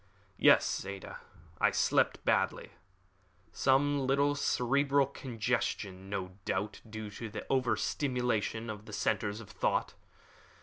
[0.39, 1.19] "Yes, Ada;
[1.59, 2.71] I slept badly.
[3.51, 9.93] Some little cerebral congestion, no doubt due to over stimulation of the centers of thought.